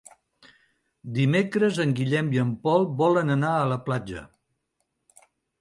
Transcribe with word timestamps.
Dimecres 1.17 1.77
en 1.83 1.93
Guillem 2.01 2.33
i 2.37 2.41
en 2.45 2.55
Pol 2.65 2.89
volen 3.05 3.33
anar 3.37 3.55
a 3.59 3.71
la 3.75 3.81
platja. 3.91 4.27